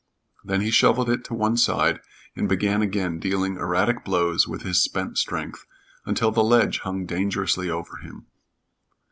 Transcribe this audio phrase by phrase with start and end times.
[0.43, 1.99] Then he shoveled it to one side
[2.35, 5.67] and began again dealing erratic blows with his spent strength,
[6.07, 8.25] until the ledge hung dangerously over him.